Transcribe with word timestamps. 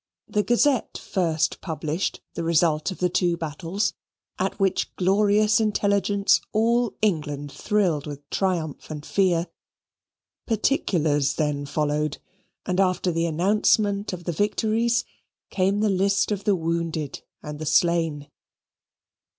The 0.27 0.41
Gazette 0.41 0.97
first 0.97 1.61
published 1.61 2.21
the 2.33 2.43
result 2.43 2.89
of 2.89 2.97
the 2.97 3.07
two 3.07 3.37
battles; 3.37 3.93
at 4.39 4.59
which 4.59 4.89
glorious 4.95 5.59
intelligence 5.59 6.41
all 6.53 6.95
England 7.03 7.51
thrilled 7.51 8.07
with 8.07 8.27
triumph 8.31 8.89
and 8.89 9.05
fear. 9.05 9.45
Particulars 10.47 11.35
then 11.35 11.67
followed; 11.67 12.17
and 12.65 12.79
after 12.79 13.11
the 13.11 13.27
announcement 13.27 14.11
of 14.11 14.23
the 14.23 14.31
victories 14.33 15.05
came 15.51 15.81
the 15.81 15.87
list 15.87 16.31
of 16.31 16.45
the 16.45 16.55
wounded 16.55 17.21
and 17.43 17.59
the 17.59 17.67
slain. 17.67 18.27